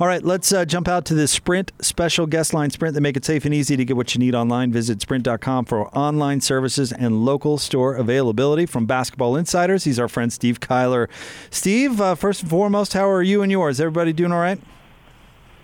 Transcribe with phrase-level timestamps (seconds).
[0.00, 3.16] All right, let's uh, jump out to the Sprint special guest line Sprint that make
[3.16, 4.70] it safe and easy to get what you need online.
[4.70, 8.64] Visit sprint.com for online services and local store availability.
[8.64, 11.08] From Basketball Insiders, he's our friend Steve Kyler.
[11.50, 13.80] Steve, uh, first and foremost, how are you and yours?
[13.80, 14.60] Everybody doing all right?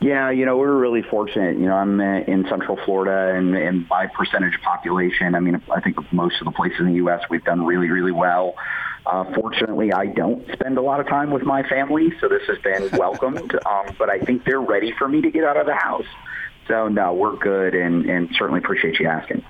[0.01, 1.57] Yeah, you know, we're really fortunate.
[1.57, 5.81] You know, I'm in Central Florida, and, and by percentage of population, I mean, I
[5.81, 7.23] think most of the places in the U.S.
[7.31, 8.57] we've done really, really well.
[9.07, 12.59] Uh, fortunately, I don't spend a lot of time with my family, so this has
[12.59, 13.55] been welcomed.
[13.67, 16.07] um, but I think they're ready for me to get out of the house.
[16.69, 19.45] So no, we're good, and, and certainly appreciate you asking.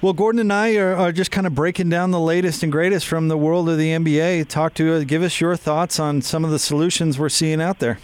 [0.00, 3.04] Well, Gordon and I are, are, just kind of breaking down the latest and greatest
[3.04, 4.46] from the world of the NBA.
[4.46, 7.80] Talk to, uh, give us your thoughts on some of the solutions we're seeing out
[7.80, 7.98] there.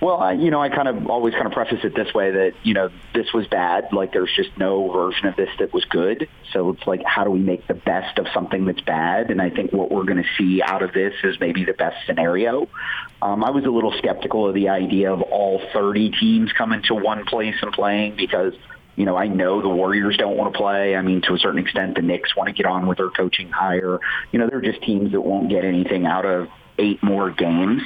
[0.00, 2.52] Well, I, you know, I kind of always kind of preface it this way that,
[2.62, 3.92] you know, this was bad.
[3.92, 6.28] Like there's just no version of this that was good.
[6.52, 9.32] So it's like, how do we make the best of something that's bad?
[9.32, 11.96] And I think what we're going to see out of this is maybe the best
[12.06, 12.68] scenario.
[13.20, 16.94] Um, I was a little skeptical of the idea of all 30 teams coming to
[16.94, 18.54] one place and playing because
[18.94, 20.96] you know, I know the Warriors don't want to play.
[20.96, 23.48] I mean, to a certain extent, the Knicks want to get on with their coaching
[23.48, 24.00] hire.
[24.32, 27.80] You know, they're just teams that won't get anything out of eight more games.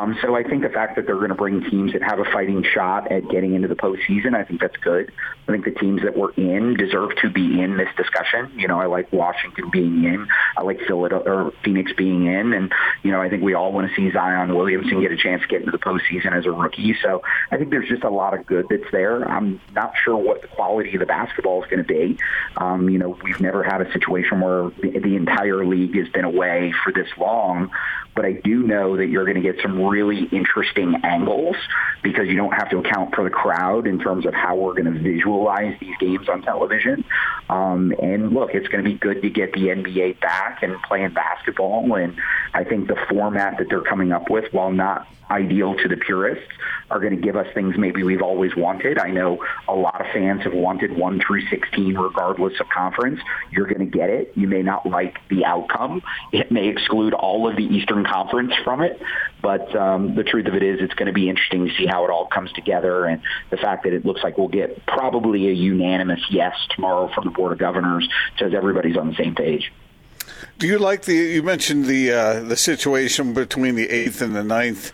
[0.00, 2.24] Um, so I think the fact that they're going to bring teams that have a
[2.24, 5.12] fighting shot at getting into the postseason, I think that's good.
[5.46, 8.50] I think the teams that were in deserve to be in this discussion.
[8.56, 10.26] You know, I like Washington being in.
[10.56, 13.90] I like Philadelphia or Phoenix being in, and you know, I think we all want
[13.90, 16.96] to see Zion Williamson get a chance to get into the postseason as a rookie.
[17.02, 19.28] So I think there's just a lot of good that's there.
[19.28, 22.18] I'm not sure what the quality of the basketball is going to be.
[22.56, 26.24] Um, you know, we've never had a situation where the, the entire league has been
[26.24, 27.70] away for this long
[28.14, 31.56] but I do know that you're going to get some really interesting angles
[32.02, 34.92] because you don't have to account for the crowd in terms of how we're going
[34.92, 37.04] to visualize these games on television.
[37.48, 41.14] Um, and look, it's going to be good to get the NBA back and playing
[41.14, 41.94] basketball.
[41.94, 42.16] And
[42.52, 46.46] I think the format that they're coming up with, while not ideal to the purists,
[46.90, 48.98] are going to give us things maybe we've always wanted.
[48.98, 53.20] I know a lot of fans have wanted 1 through 16 regardless of conference.
[53.50, 54.32] You're going to get it.
[54.34, 56.02] You may not like the outcome.
[56.32, 59.00] It may exclude all of the Eastern Conference from it.
[59.40, 62.04] But um, the truth of it is it's going to be interesting to see how
[62.04, 63.04] it all comes together.
[63.06, 67.24] And the fact that it looks like we'll get probably a unanimous yes tomorrow from
[67.24, 69.72] the Board of Governors says everybody's on the same page.
[70.58, 71.14] Do you like the?
[71.14, 74.92] You mentioned the uh, the situation between the eighth and the ninth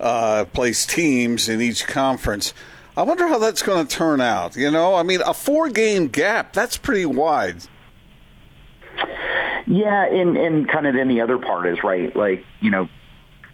[0.00, 2.54] uh, place teams in each conference.
[2.96, 4.56] I wonder how that's going to turn out.
[4.56, 7.62] You know, I mean, a four game gap, that's pretty wide.
[9.66, 12.88] Yeah, and, and kind of then the other part is, right, like, you know,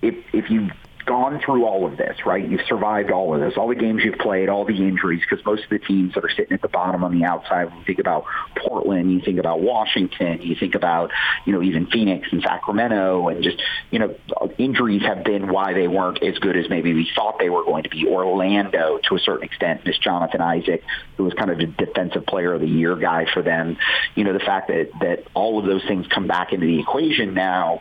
[0.00, 0.70] if, if you
[1.06, 2.48] gone through all of this, right?
[2.48, 5.64] You've survived all of this, all the games you've played, all the injuries, because most
[5.64, 7.98] of the teams that are sitting at the bottom on the outside, when you think
[7.98, 8.24] about
[8.56, 11.10] Portland, you think about Washington, you think about,
[11.44, 13.60] you know, even Phoenix and Sacramento, and just,
[13.90, 14.14] you know,
[14.58, 17.84] injuries have been why they weren't as good as maybe we thought they were going
[17.84, 18.06] to be.
[18.06, 20.82] Orlando, to a certain extent, Miss Jonathan Isaac,
[21.16, 23.76] who was kind of the defensive player of the year guy for them.
[24.14, 27.34] You know, the fact that, that all of those things come back into the equation
[27.34, 27.80] now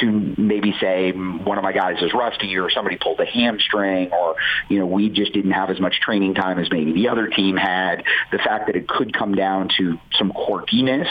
[0.00, 4.36] to maybe say one of my guys is rusty or somebody pulled a hamstring or,
[4.68, 7.56] you know, we just didn't have as much training time as maybe the other team
[7.56, 8.04] had.
[8.32, 11.08] The fact that it could come down to some quirkiness,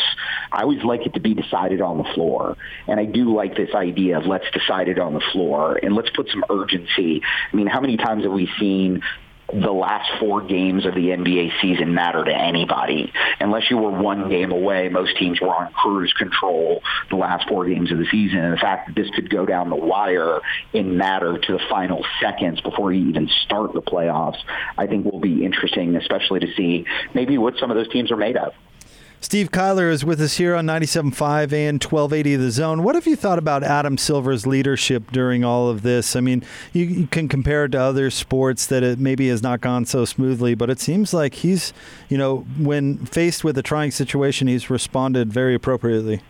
[0.51, 2.57] I always like it to be decided on the floor.
[2.88, 6.09] And I do like this idea of let's decide it on the floor and let's
[6.09, 7.22] put some urgency.
[7.52, 9.02] I mean, how many times have we seen
[9.54, 13.12] the last four games of the NBA season matter to anybody.
[13.40, 17.66] Unless you were one game away, most teams were on cruise control the last four
[17.66, 18.40] games of the season.
[18.40, 20.40] And the fact that this could go down the wire
[20.74, 24.40] and matter to the final seconds before you even start the playoffs,
[24.78, 28.18] I think will be interesting, especially to see maybe what some of those teams are
[28.18, 28.54] made of.
[29.25, 32.84] Steve Kyler is with us here on 97.5 and 1280 of The Zone.
[32.84, 36.16] What have you thought about Adam Silver's leadership during all of this?
[36.16, 36.44] I mean,
[36.74, 40.06] you, you, can compare it to other sports that it maybe has not gone so
[40.06, 41.74] smoothly, but it seems like he's,
[42.08, 46.22] you know, when faced with a trying situation, he's responded very appropriately.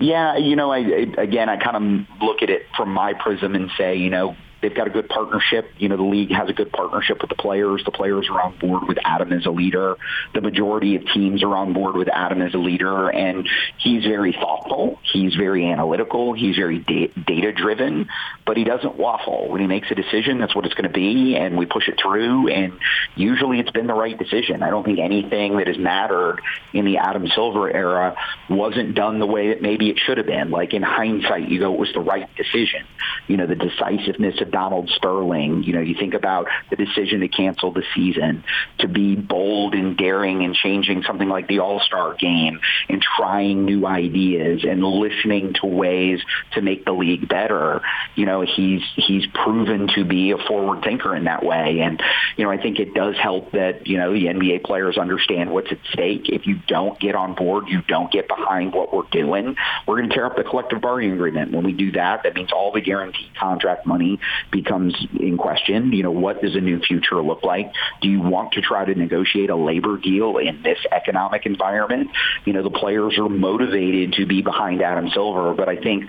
[0.00, 3.54] Yeah, you know, I, I again, I kind of look at it from my prism
[3.54, 5.70] and say, you know, They've got a good partnership.
[5.78, 7.82] You know, the league has a good partnership with the players.
[7.84, 9.96] The players are on board with Adam as a leader.
[10.34, 13.48] The majority of teams are on board with Adam as a leader, and
[13.78, 14.98] he's very thoughtful.
[15.02, 16.32] He's very analytical.
[16.32, 18.08] He's very da- data driven,
[18.46, 19.48] but he doesn't waffle.
[19.48, 21.98] When he makes a decision, that's what it's going to be, and we push it
[22.02, 22.48] through.
[22.48, 22.72] And
[23.14, 24.62] usually, it's been the right decision.
[24.62, 26.40] I don't think anything that has mattered
[26.72, 28.16] in the Adam Silver era
[28.50, 30.50] wasn't done the way that maybe it should have been.
[30.50, 32.84] Like in hindsight, you go, it was the right decision.
[33.26, 35.62] You know, the decisiveness of Donald Sterling.
[35.62, 38.44] You know, you think about the decision to cancel the season,
[38.78, 43.86] to be bold and daring and changing something like the All-Star game and trying new
[43.86, 46.20] ideas and listening to ways
[46.52, 47.82] to make the league better.
[48.14, 51.80] You know, he's he's proven to be a forward thinker in that way.
[51.80, 52.02] And,
[52.36, 55.70] you know, I think it does help that, you know, the NBA players understand what's
[55.70, 56.28] at stake.
[56.28, 59.56] If you don't get on board, you don't get behind what we're doing,
[59.86, 61.52] we're going to tear up the collective bargaining agreement.
[61.52, 64.18] When we do that, that means all the guaranteed contract money
[64.50, 65.92] becomes in question.
[65.92, 67.72] You know, what does a new future look like?
[68.00, 72.10] Do you want to try to negotiate a labor deal in this economic environment?
[72.44, 76.04] You know, the players are motivated to be behind Adam Silver, but I think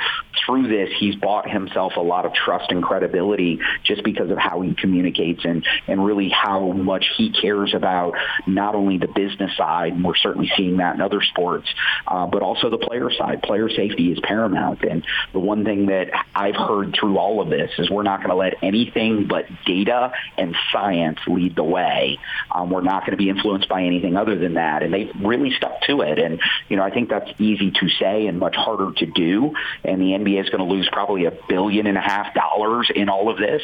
[0.45, 4.61] through this, he's bought himself a lot of trust and credibility just because of how
[4.61, 8.13] he communicates and, and really how much he cares about
[8.47, 11.67] not only the business side, and we're certainly seeing that in other sports,
[12.07, 13.41] uh, but also the player side.
[13.43, 14.83] Player safety is paramount.
[14.83, 18.29] And the one thing that I've heard through all of this is we're not going
[18.29, 22.19] to let anything but data and science lead the way.
[22.51, 24.83] Um, we're not going to be influenced by anything other than that.
[24.83, 26.19] And they've really stuck to it.
[26.19, 29.53] And, you know, I think that's easy to say and much harder to do.
[29.83, 33.09] And the NBA is going to lose probably a billion and a half dollars in
[33.09, 33.61] all of this.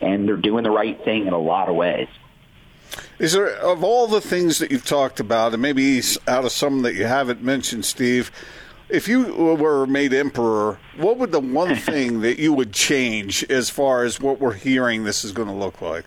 [0.00, 2.08] And they're doing the right thing in a lot of ways.
[3.18, 6.82] Is there, of all the things that you've talked about, and maybe out of some
[6.82, 8.30] that you haven't mentioned, Steve,
[8.88, 13.70] if you were made emperor, what would the one thing that you would change as
[13.70, 16.04] far as what we're hearing this is going to look like?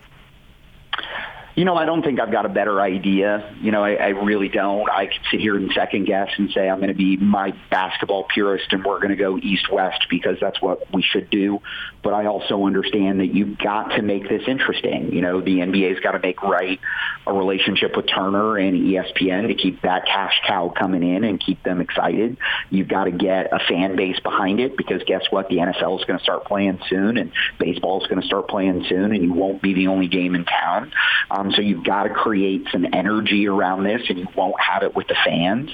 [1.54, 3.54] You know, I don't think I've got a better idea.
[3.60, 4.88] You know, I, I really don't.
[4.88, 8.24] I could sit here and second guess and say I'm going to be my basketball
[8.24, 11.60] purist and we're going to go east-west because that's what we should do.
[12.02, 15.12] But I also understand that you've got to make this interesting.
[15.12, 16.80] You know, the NBA's got to make right
[17.26, 21.62] a relationship with Turner and ESPN to keep that cash cow coming in and keep
[21.62, 22.38] them excited.
[22.70, 25.48] You've got to get a fan base behind it because guess what?
[25.48, 28.84] The NFL is going to start playing soon and baseball is going to start playing
[28.88, 30.92] soon and you won't be the only game in town.
[31.42, 34.94] Um, so you've got to create some energy around this, and you won't have it
[34.94, 35.70] with the fans.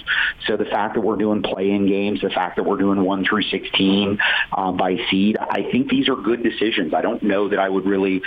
[0.47, 3.43] So the fact that we're doing play-in games, the fact that we're doing one through
[3.43, 4.19] 16
[4.57, 6.95] um, by seed, I think these are good decisions.
[6.95, 8.23] I don't know that I would really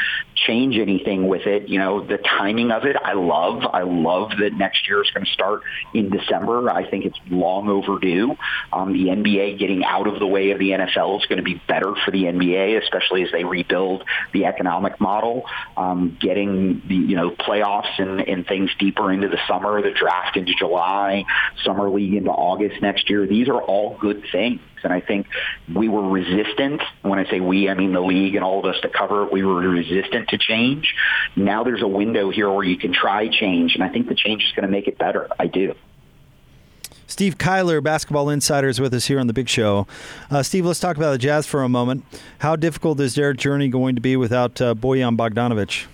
[0.45, 1.69] change anything with it.
[1.69, 3.63] You know, the timing of it, I love.
[3.71, 5.61] I love that next year is going to start
[5.93, 6.69] in December.
[6.69, 8.35] I think it's long overdue.
[8.73, 11.61] Um, the NBA getting out of the way of the NFL is going to be
[11.67, 14.03] better for the NBA, especially as they rebuild
[14.33, 15.45] the economic model.
[15.77, 20.37] Um, getting the you know playoffs and, and things deeper into the summer, the draft
[20.37, 21.25] into July,
[21.63, 23.27] summer league into August next year.
[23.27, 24.59] These are all good things.
[24.83, 25.27] And I think
[25.73, 26.81] we were resistant.
[27.01, 29.31] When I say we, I mean the league and all of us that cover it.
[29.31, 30.93] We were resistant to change.
[31.35, 34.43] Now there's a window here where you can try change, and I think the change
[34.43, 35.27] is going to make it better.
[35.39, 35.75] I do.
[37.11, 39.85] Steve Kyler, Basketball Insider, is with us here on the Big Show.
[40.29, 42.05] Uh, Steve, let's talk about the Jazz for a moment.
[42.39, 45.87] How difficult is their journey going to be without uh, Bojan Bogdanovic?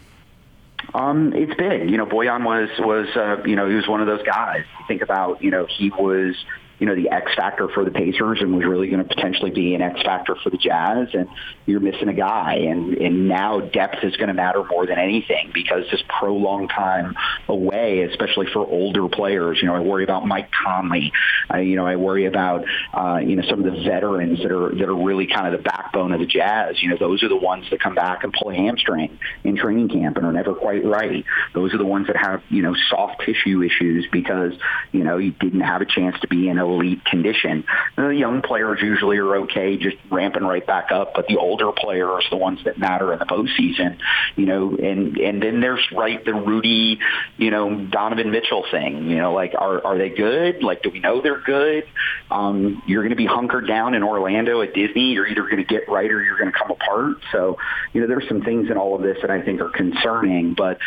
[0.93, 1.89] Um, it's big.
[1.89, 4.63] You know, Boyan was was uh, you know he was one of those guys.
[4.87, 6.35] think about you know he was
[6.79, 9.74] you know, the X factor for the Pacers and was really going to potentially be
[9.74, 11.07] an X factor for the Jazz.
[11.13, 11.27] And
[11.65, 12.56] you're missing a guy.
[12.56, 17.15] And, and now depth is going to matter more than anything because this prolonged time
[17.47, 21.12] away, especially for older players, you know, I worry about Mike Conley.
[21.50, 24.75] I, you know, I worry about, uh, you know, some of the veterans that are,
[24.75, 26.81] that are really kind of the backbone of the Jazz.
[26.81, 29.89] You know, those are the ones that come back and pull a hamstring in training
[29.89, 31.25] camp and are never quite right.
[31.56, 34.53] Those are the ones that have, you know, soft tissue issues because,
[34.91, 37.63] you know, you didn't have a chance to be in a elite condition.
[37.95, 42.25] The young players usually are okay, just ramping right back up, but the older players,
[42.29, 43.97] the ones that matter in the postseason,
[44.35, 46.99] you know, and and then there's right the Rudy,
[47.37, 49.09] you know, Donovan Mitchell thing.
[49.09, 50.63] You know, like are are they good?
[50.63, 51.85] Like, do we know they're good?
[52.30, 55.13] Um, you're going to be hunkered down in Orlando at Disney.
[55.13, 57.18] You're either going to get right or you're going to come apart.
[57.31, 57.57] So,
[57.94, 60.80] you know, there's some things in all of this that I think are concerning, but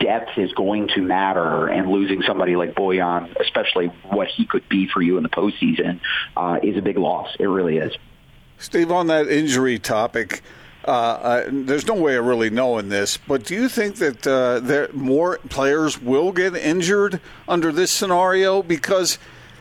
[0.00, 4.88] depth is going to matter, and losing somebody like Bojan, especially what he could be
[4.88, 6.00] for you in the postseason
[6.36, 7.28] uh, is a big loss.
[7.38, 7.96] It really is.
[8.58, 10.42] Steve, on that injury topic,
[10.84, 14.58] uh, uh, there's no way of really knowing this, but do you think that uh,
[14.60, 18.62] there more players will get injured under this scenario?
[18.62, 19.18] Because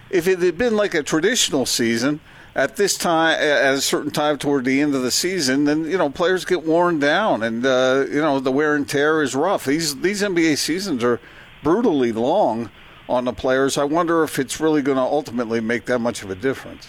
[0.09, 2.21] if it had been like a traditional season
[2.55, 5.97] at this time, at a certain time toward the end of the season, then you
[5.97, 9.65] know players get worn down, and uh, you know the wear and tear is rough.
[9.65, 11.19] These these NBA seasons are
[11.61, 12.71] brutally long
[13.09, 13.77] on the players.
[13.77, 16.87] I wonder if it's really going to ultimately make that much of a difference.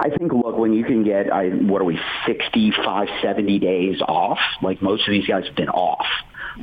[0.00, 4.38] I think, look, when you can get, I, what are we, 65, 70 days off,
[4.62, 6.06] like most of these guys have been off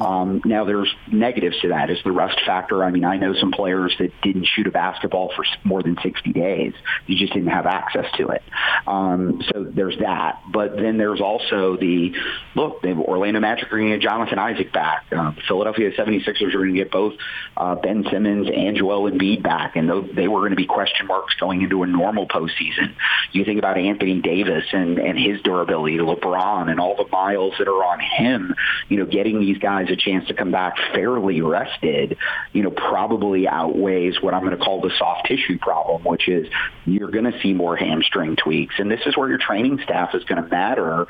[0.02, 1.90] Um, now there's negatives to that.
[1.90, 2.84] Is the rust factor?
[2.84, 6.34] I mean, I know some players that didn't shoot a basketball for more than 60
[6.34, 6.74] days.
[7.08, 8.44] You just didn't have access to it.
[8.88, 10.42] Um, so there's that.
[10.52, 12.14] But then there's also the
[12.56, 12.82] look.
[12.82, 15.06] The Orlando Magic are going to get Jonathan Isaac back.
[15.12, 17.14] Uh, Philadelphia 76ers are going to get both
[17.58, 21.36] uh, Ben Simmons and Joel Embiid back, and they were going to be question marks
[21.36, 22.96] going into a normal postseason.
[23.32, 27.68] You think about Anthony Davis and and his durability, LeBron, and all the miles that
[27.68, 28.56] are on him.
[28.90, 29.58] You know, getting these
[29.90, 32.18] a chance to come back fairly rested,
[32.54, 36.48] you know, probably outweighs what I'm going to call the soft tissue problem, which is
[36.86, 38.76] you're going to see more hamstring tweaks.
[38.78, 41.08] And this is where your training staff is going to matter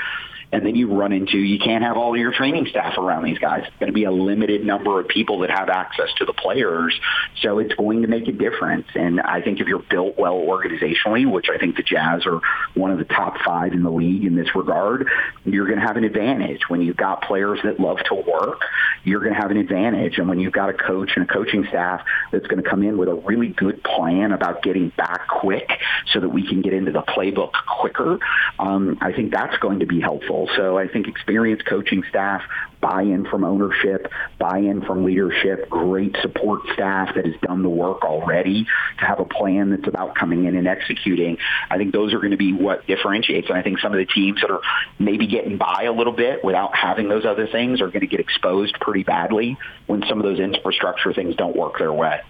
[0.52, 3.64] and then you run into you can't have all your training staff around these guys.
[3.68, 7.00] It's going to be a limited number of people that have access to the players,
[7.42, 8.88] so it's going to make a difference.
[8.96, 12.42] And I think if you're built well organizationally, which I think the Jazz are
[12.74, 15.08] one of the top five in the league in this regard,
[15.44, 16.62] you're going to have an advantage.
[16.68, 18.62] When you've got players that love to work,
[19.04, 20.18] you're going to have an advantage.
[20.18, 22.98] And when you've got a coach and a coaching staff that's going to come in
[22.98, 25.70] with a really good plan about getting back quick
[26.12, 28.20] so that we can get into the playbook quicker,
[28.60, 30.45] um, I think that's going to be helpful.
[30.56, 32.42] So I think experienced coaching staff,
[32.82, 38.66] buy-in from ownership, buy-in from leadership, great support staff that has done the work already
[39.00, 41.38] to have a plan that's about coming in and executing.
[41.70, 43.50] I think those are going to be what differentiates.
[43.50, 44.62] And I think some of the teams that are
[45.00, 48.20] maybe getting by a little bit without having those other things are going to get
[48.20, 52.22] exposed pretty badly when some of those infrastructure things don't work their way.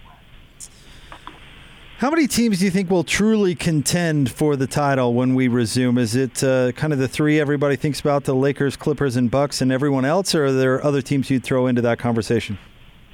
[1.98, 5.96] How many teams do you think will truly contend for the title when we resume?
[5.96, 9.62] Is it uh, kind of the three everybody thinks about the Lakers, Clippers, and Bucks,
[9.62, 12.58] and everyone else, or are there other teams you'd throw into that conversation?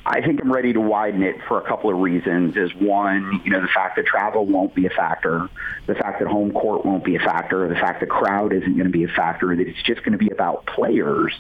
[0.05, 2.57] I think I'm ready to widen it for a couple of reasons.
[2.57, 5.49] Is one, you know, the fact that travel won't be a factor,
[5.87, 8.87] the fact that home court won't be a factor, the fact that crowd isn't going
[8.87, 11.33] to be a factor, that it's just going to be about players.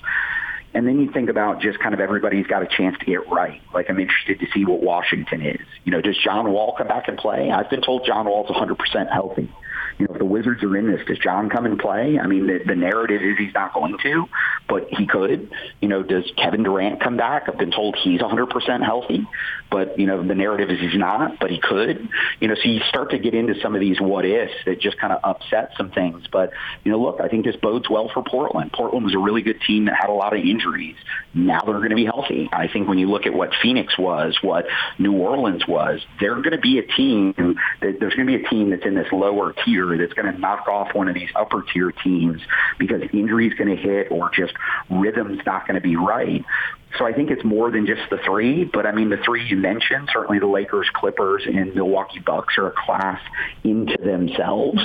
[0.74, 3.60] And then you think about just kind of everybody's got a chance to get right.
[3.74, 5.66] Like I'm interested to see what Washington is.
[5.84, 7.50] You know, does John Wall come back and play?
[7.50, 9.50] I've been told John Wall's 100% healthy
[9.98, 12.18] you know, if the Wizards are in this, does John come and play?
[12.18, 14.28] I mean, the, the narrative is he's not going to,
[14.68, 15.50] but he could.
[15.80, 17.48] You know, does Kevin Durant come back?
[17.48, 19.26] I've been told he's 100% healthy,
[19.70, 22.08] but, you know, the narrative is he's not, but he could.
[22.40, 24.98] You know, so you start to get into some of these what ifs that just
[24.98, 26.24] kind of upset some things.
[26.30, 26.50] But,
[26.84, 28.72] you know, look, I think this bodes well for Portland.
[28.72, 30.96] Portland was a really good team that had a lot of injuries.
[31.34, 32.48] Now they're going to be healthy.
[32.52, 34.66] I think when you look at what Phoenix was, what
[34.98, 37.34] New Orleans was, they're going to be a team
[37.80, 40.38] that there's going to be a team that's in this lower tier that's going to
[40.38, 42.40] knock off one of these upper tier teams
[42.78, 44.54] because injury is going to hit or just
[44.90, 46.44] rhythm's not going to be right.
[46.98, 49.56] So I think it's more than just the three, but I mean the three you
[49.56, 53.20] mentioned, certainly the Lakers, Clippers, and Milwaukee Bucks are a class
[53.64, 54.82] into themselves.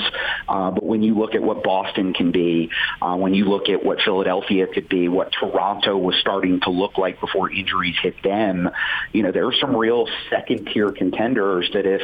[0.48, 2.70] Uh, but when you look at what Boston can be,
[3.02, 6.96] uh, when you look at what Philadelphia could be, what Toronto was starting to look
[6.96, 8.70] like before injuries hit them,
[9.12, 12.02] you know there are some real second tier contenders that if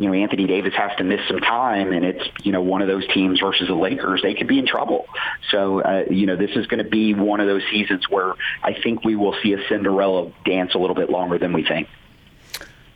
[0.00, 2.88] you know, Anthony Davis has to miss some time and it's, you know, one of
[2.88, 5.04] those teams versus the Lakers, they could be in trouble.
[5.50, 8.72] So, uh, you know, this is going to be one of those seasons where I
[8.82, 11.86] think we will see a Cinderella dance a little bit longer than we think.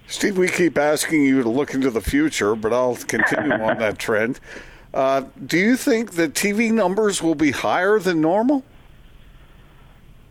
[0.07, 3.99] Steve, we keep asking you to look into the future, but I'll continue on that
[3.99, 4.41] trend.
[4.95, 8.63] Uh, do you think that TV numbers will be higher than normal?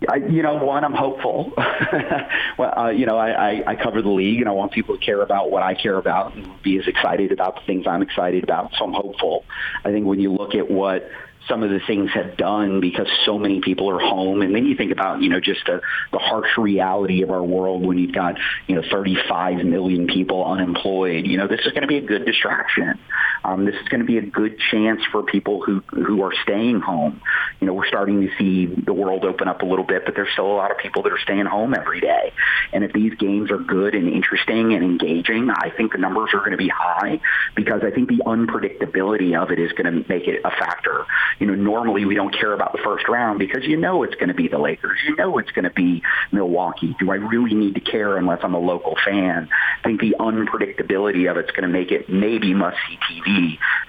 [0.10, 1.52] I, you know, one, I'm hopeful.
[2.58, 5.04] well, uh, you know, I, I, I cover the league, and I want people to
[5.04, 8.44] care about what I care about and be as excited about the things I'm excited
[8.44, 8.72] about.
[8.78, 9.46] So I'm hopeful.
[9.84, 11.10] I think when you look at what
[11.48, 14.42] some of the things have done because so many people are home.
[14.42, 15.82] And then you think about, you know, just the,
[16.12, 18.36] the harsh reality of our world when you've got,
[18.68, 21.26] you know, 35 million people unemployed.
[21.26, 23.00] You know, this is going to be a good distraction.
[23.44, 26.80] Um, this is going to be a good chance for people who, who are staying
[26.80, 27.22] home.
[27.60, 30.32] You know, we're starting to see the world open up a little bit, but there's
[30.32, 32.34] still a lot of people that are staying home every day.
[32.72, 36.40] And if these games are good and interesting and engaging, I think the numbers are
[36.40, 37.20] going to be high
[37.56, 41.06] because I think the unpredictability of it is going to make it a factor
[41.40, 44.30] you know, normally we don't care about the first round because you know it's going
[44.30, 45.00] to be the Lakers.
[45.06, 46.96] You know it's going to be Milwaukee.
[47.00, 49.50] Do I really need to care unless I'm a local fan?
[49.52, 53.33] I think the unpredictability of it's going to make it maybe must-see TV,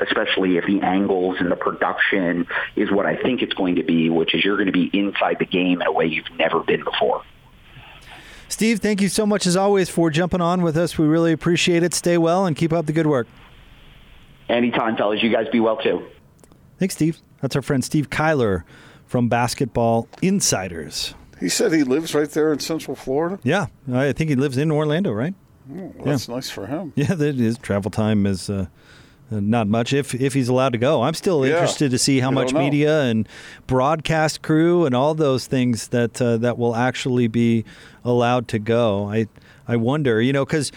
[0.01, 2.47] especially if the angles and the production
[2.77, 5.39] is what I think it's going to be, which is you're going to be inside
[5.39, 7.23] the game in a way you've never been before.
[8.49, 10.97] Steve, thank you so much as always for jumping on with us.
[10.99, 11.95] We really appreciate it.
[11.95, 13.27] Stay well and keep up the good work.
[14.49, 15.23] Anytime, fellas.
[15.23, 16.07] You guys be well too.
[16.79, 17.19] Thanks, Steve.
[17.41, 18.65] That's our friend Steve Kyler
[19.07, 21.15] from Basketball Insiders.
[21.41, 23.39] He said he lives right there in Central Florida.
[23.43, 25.35] Yeah, I think he lives in Orlando, right?
[25.71, 26.35] Oh, well, that's yeah.
[26.35, 26.93] nice for him.
[26.97, 27.59] Yeah, that is.
[27.59, 28.67] Travel time is Uh,
[29.41, 31.03] not much if if he's allowed to go.
[31.03, 31.53] I'm still Yeah.
[31.55, 33.29] interested to see how We much media and
[33.67, 37.64] broadcast crew and all those things that uh, that will actually be
[38.05, 39.09] allowed to go.
[39.11, 39.26] I
[39.67, 40.73] I wonder, you know, because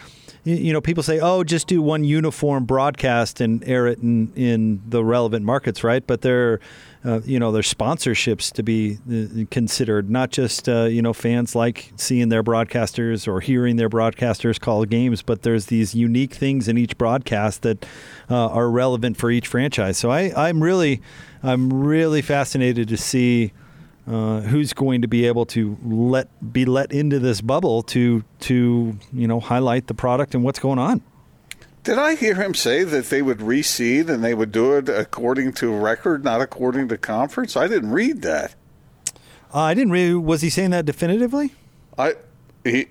[0.48, 4.82] you know people say, oh, just do one uniform broadcast and air it in in
[4.88, 6.06] the relevant markets, right?
[6.06, 6.60] But there.
[7.06, 11.56] Uh, you know, there's sponsorships to be uh, considered, not just uh, you know fans
[11.56, 16.68] like seeing their broadcasters or hearing their broadcasters call games, but there's these unique things
[16.68, 17.86] in each broadcast that
[18.30, 19.98] uh, are relevant for each franchise.
[19.98, 21.02] So I, I'm really,
[21.44, 23.54] I'm really fascinated to see
[24.08, 28.98] uh, who's going to be able to let be let into this bubble to to
[29.12, 31.02] you know highlight the product and what's going on.
[31.84, 35.54] Did I hear him say that they would reseed and they would do it according
[35.54, 37.56] to record, not according to conference?
[37.56, 38.56] I didn't read that.
[39.54, 40.16] Uh, I didn't read.
[40.16, 41.54] Was he saying that definitively?
[41.98, 42.16] I
[42.64, 42.88] he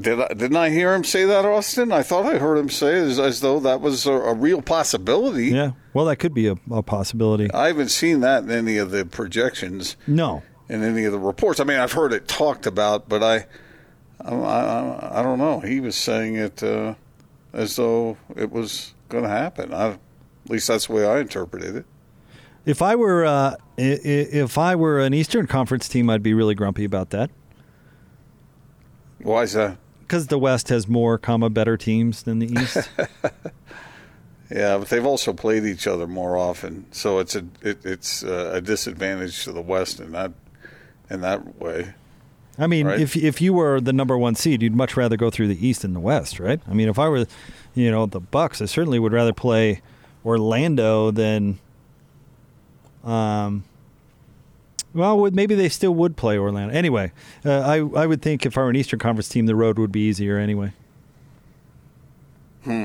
[0.00, 0.20] did.
[0.20, 1.92] I, didn't I hear him say that, Austin?
[1.92, 5.46] I thought I heard him say as, as though that was a, a real possibility.
[5.48, 5.72] Yeah.
[5.94, 7.50] Well, that could be a, a possibility.
[7.52, 10.42] I haven't seen that in any of the projections No.
[10.68, 11.60] in any of the reports.
[11.60, 13.46] I mean, I've heard it talked about, but I,
[14.20, 15.60] I, I, I don't know.
[15.60, 16.94] He was saying it uh,
[17.52, 19.72] as though it was going to happen.
[19.72, 19.98] I, at
[20.48, 21.86] least that's the way I interpreted it.
[22.64, 26.84] If I were uh, if I were an Eastern Conference team, I'd be really grumpy
[26.84, 27.30] about that
[29.22, 29.78] Why is that?
[30.08, 32.88] Because the West has more, comma, better teams than the East.
[34.50, 38.62] Yeah, but they've also played each other more often, so it's a it, it's a
[38.62, 40.32] disadvantage to the West in that
[41.10, 41.92] in that way.
[42.58, 42.98] I mean, Right.
[42.98, 45.82] if if you were the number one seed, you'd much rather go through the East
[45.82, 46.62] than the West, right?
[46.66, 47.26] I mean, if I were,
[47.74, 49.82] you know, the Bucks, I certainly would rather play
[50.24, 51.58] Orlando than.
[53.04, 53.64] Um.
[54.94, 57.12] Well, maybe they still would play Orlando anyway.
[57.44, 59.92] Uh, I I would think if I were an Eastern Conference team, the road would
[59.92, 60.72] be easier anyway.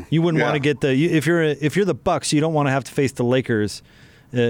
[0.09, 0.45] You wouldn't Yeah.
[0.45, 2.71] want to get the you- if you're if you're the Bucks, you don't want to
[2.71, 3.81] have to face the Lakers
[4.33, 4.41] uh, i-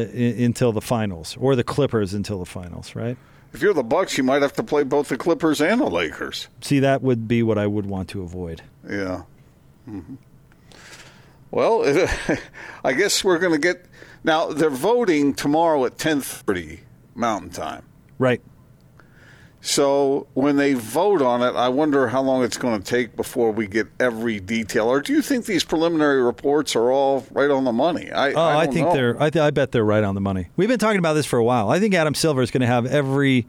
[0.44, 3.18] until the finals or the Clippers until the finals, right?
[3.52, 6.50] If you're the Bucks, you might have to play both the Clippers and the Lakers.
[6.62, 8.62] See, that would be what I would want to avoid.
[8.88, 9.24] Yeah.
[9.86, 10.16] hmm
[11.52, 11.84] Well,
[12.84, 13.86] I guess we're going to get
[14.24, 14.48] now.
[14.52, 16.82] They're voting tomorrow at ten thirty
[17.16, 17.84] Mountain Time.
[18.20, 18.42] Right.
[19.66, 23.50] So when they vote on it, I wonder how long it's going to take before
[23.52, 24.88] we get every detail.
[24.90, 28.12] Or do you think these preliminary reports are all right on the money?
[28.12, 28.94] I, Oh, I, don't think know.
[28.94, 29.24] they're.
[29.24, 30.50] I, th- I bet they're right on the money.
[30.58, 31.70] We've been talking about this for a while.
[31.70, 33.48] I think Adam Silver is going to have every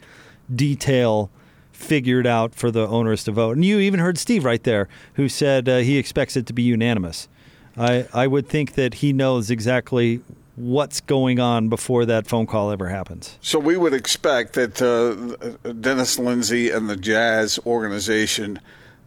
[0.54, 1.30] detail
[1.72, 3.56] figured out for the owners to vote.
[3.56, 6.62] And you even heard Steve right there, who said uh, he expects it to be
[6.62, 7.28] unanimous.
[7.76, 10.20] I I would think that he knows exactly
[10.56, 13.38] what's going on before that phone call ever happens.
[13.40, 18.60] So we would expect that uh, Dennis Lindsey and the Jazz organization,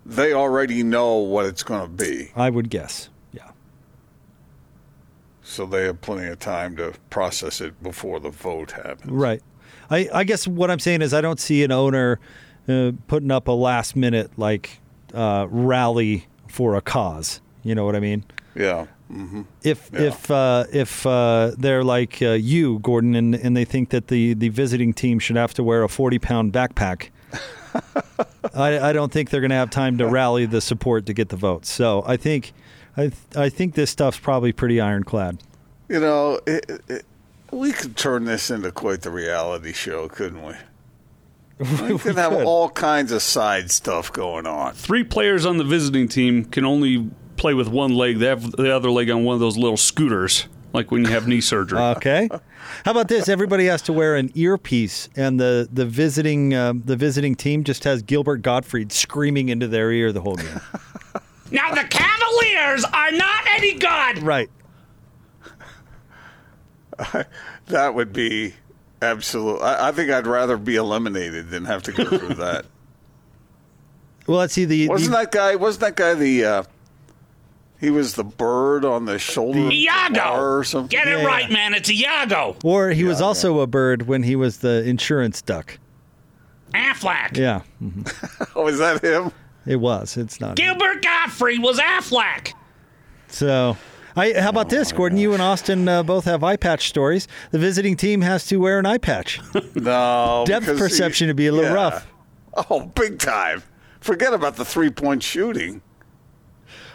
[0.06, 2.32] they already know what it's going to be.
[2.36, 3.10] I would guess.
[3.32, 3.52] Yeah.
[5.42, 9.12] So they have plenty of time to process it before the vote happens.
[9.12, 9.42] Right.
[9.90, 12.20] I, I guess what I'm saying is I don't see an owner
[12.68, 14.82] uh, putting up a last minute like
[15.14, 17.40] uh, rally for a cause.
[17.64, 18.26] You know what I mean?
[18.56, 18.88] Yeah.
[19.63, 20.02] If Yeah.
[20.02, 24.34] if uh, if uh, they're like uh, you, Gordon, and, and they think that the,
[24.34, 27.10] the visiting team should have to wear a 40 pound backpack,
[28.54, 31.30] I, I don't think they're going to have time to rally the support to get
[31.30, 31.70] the votes.
[31.72, 32.52] So I think
[32.98, 35.39] I I think this stuff's probably pretty ironclad.
[35.88, 37.06] You know, it, it,
[37.52, 40.54] we could turn this into quite the reality show, couldn't we?
[41.89, 44.74] We could have all kinds of side stuff going on.
[44.74, 48.17] Three players on the visiting team can only play with one leg.
[48.19, 51.28] They have the other leg on one of those little scooters, like when you have
[51.28, 51.80] knee surgery.
[51.80, 52.30] Okay.
[52.84, 53.30] How about this?
[53.30, 57.84] Everybody has to wear an earpiece, and the the visiting um, the visiting team just
[57.86, 60.62] has Gilbert Gottfried screaming into their ear the whole game.
[61.52, 64.23] now the Cavaliers are not any good.
[64.23, 64.50] right.
[67.67, 68.54] That would be
[69.02, 69.60] absolute.
[69.60, 72.65] I, I think I'd rather be eliminated than have to go through that.
[74.26, 75.56] Well, let's see the, Wasn't the that guy?
[75.56, 76.43] Wasn't that guy the?
[76.43, 76.63] Uh,
[77.80, 80.42] he was the bird on the shoulder of the bar Iago.
[80.42, 80.90] or something.
[80.98, 81.54] Get it Yeah, right, yeah.
[81.54, 81.74] man.
[81.74, 82.56] It's Iago.
[82.63, 85.78] or he was also a bird when he was the insurance duck.
[86.74, 87.38] Aflac.
[87.38, 87.62] Yeah,
[88.56, 89.32] Oh, is that him?
[89.66, 90.18] it was.
[90.18, 90.56] It's not.
[90.56, 92.54] Gilbert Gottfried was Aflac.
[93.30, 93.78] So,
[94.16, 95.18] I, how about this, Gordon?
[95.18, 97.28] You and Austin uh, both have eye patch stories.
[97.52, 99.40] The visiting team has to wear an eye patch.
[99.76, 100.44] No.
[100.48, 102.08] Depth because perception would be a little rough.
[102.70, 103.62] Oh, big time.
[104.00, 105.82] Forget about the three point shooting.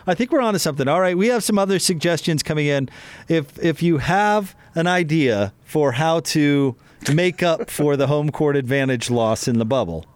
[0.07, 0.89] I think we're onto something.
[0.89, 2.89] All right, we have some other suggestions coming in.
[3.29, 6.77] If if you have an idea for how to
[7.13, 10.07] make up for the home court advantage loss in the bubble,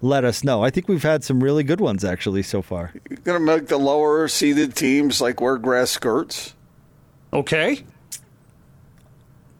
[0.00, 0.62] let us know.
[0.62, 2.92] I think we've had some really good ones actually so far.
[3.08, 6.54] You're going to make the lower seeded teams like wear grass skirts.
[7.32, 7.84] Okay.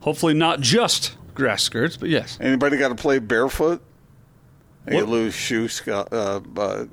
[0.01, 2.37] Hopefully not just grass skirts, but yes.
[2.40, 3.81] Anybody got to play barefoot?
[4.90, 6.40] You lose shoe sc- uh, uh,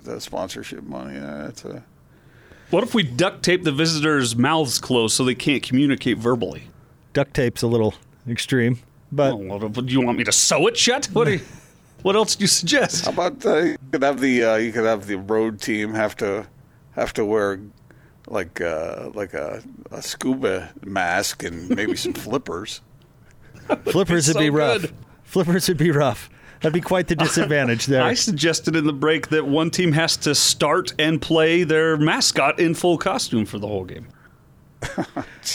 [0.04, 1.15] the sponsorship money.
[1.15, 1.84] Yeah, that's a,
[2.69, 6.63] What if we duct tape the visitors' mouths closed so they can't communicate verbally?
[7.13, 7.95] Duct tape's a little
[8.27, 8.79] extreme,
[9.12, 11.08] but Oh, well, do you want me to sew it shut?
[11.08, 11.39] What, do you,
[12.03, 13.05] what else do you suggest?
[13.05, 16.15] How about uh, you could have the uh, you could have the road team have
[16.17, 16.45] to
[16.91, 17.60] have to wear
[18.27, 22.82] like uh, like a, a scuba mask and maybe some flippers.
[23.86, 24.82] flippers would so be rough.
[24.82, 24.93] good.
[25.23, 26.29] Flippers would be rough.
[26.61, 28.01] That'd be quite the disadvantage there.
[28.03, 32.59] I suggested in the break that one team has to start and play their mascot
[32.59, 34.07] in full costume for the whole game.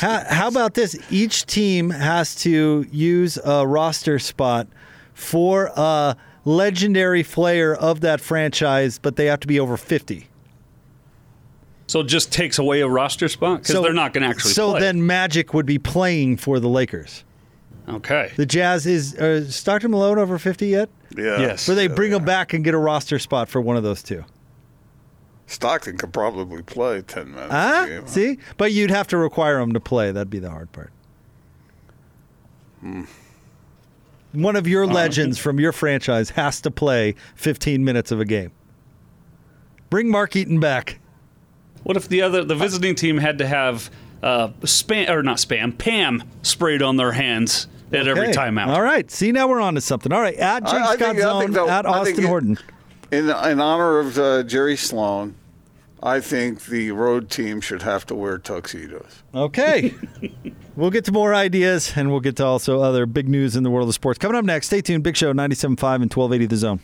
[0.00, 0.96] How, how about this?
[1.10, 4.66] Each team has to use a roster spot
[5.14, 10.28] for a legendary player of that franchise, but they have to be over 50.
[11.86, 14.72] So it just takes away a roster spot because they're not going to actually So
[14.72, 14.80] play.
[14.80, 17.24] then Magic would be playing for the Lakers.
[17.88, 18.32] Okay.
[18.36, 20.88] The Jazz is uh, Stockton Malone over 50 yet?
[21.16, 21.40] Yeah.
[21.40, 21.68] Yes.
[21.68, 24.24] Where they bring him back and get a roster spot for one of those two.
[25.46, 27.52] Stockton could probably play ten minutes.
[27.52, 28.06] Ah, game.
[28.06, 28.38] see?
[28.56, 30.10] But you'd have to require him to play.
[30.10, 30.90] That'd be the hard part.
[32.80, 33.02] Hmm.
[34.32, 38.50] One of your legends from your franchise has to play 15 minutes of a game.
[39.90, 40.98] Bring Mark Eaton back.
[41.84, 43.90] What if the other the visiting team had to have
[44.24, 48.32] uh, spam or not spam Pam sprayed on their hands at every Okay.
[48.32, 48.68] timeout?
[48.68, 49.10] All right.
[49.10, 50.12] See, now we're on to something.
[50.12, 50.36] All right.
[50.36, 52.28] At Jake I- I Scott think- I Zone, think that- at I think Austin it-
[52.28, 52.58] Horton.
[53.12, 55.34] In in honor of uh, Jerry Sloan,
[56.02, 59.22] I think the road team should have to wear tuxedos.
[59.34, 59.94] Okay.
[60.76, 63.70] we'll get to more ideas and we'll get to also other big news in the
[63.70, 64.18] world of sports.
[64.18, 65.04] Coming up next, stay tuned.
[65.04, 66.80] Big Show 97.5 and 1280 The Zone.